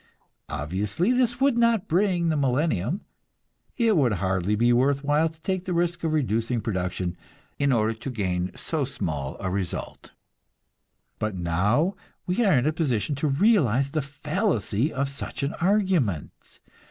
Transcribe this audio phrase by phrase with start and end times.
[0.49, 3.01] Obviously, this would not bring the millennium;
[3.77, 7.15] it would hardly be worth while to take the risk of reducing production
[7.59, 10.09] in order to gain so small a result.
[11.19, 11.93] But now
[12.25, 16.61] we are in position to realize the fallacy of such an argument.